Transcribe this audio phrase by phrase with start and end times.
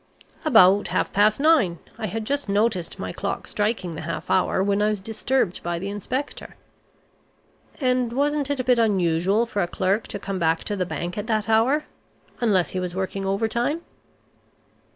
[0.43, 1.77] "About half past nine.
[1.99, 5.77] I had just noticed my clock striking the half hour, when I was disturbed by
[5.77, 6.55] the inspector"
[7.79, 11.19] "And wasn't it a bit unusual for a clerk to come back to the bank
[11.19, 11.83] at that hour
[12.39, 13.81] unless he was working overtime?"